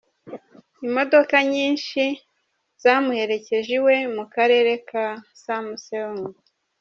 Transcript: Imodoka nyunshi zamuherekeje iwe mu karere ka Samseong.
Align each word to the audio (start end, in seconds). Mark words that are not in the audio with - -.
Imodoka 0.87 1.35
nyunshi 1.51 2.03
zamuherekeje 2.83 3.71
iwe 3.79 3.95
mu 4.15 4.23
karere 4.33 4.73
ka 4.89 5.05
Samseong. 5.43 6.21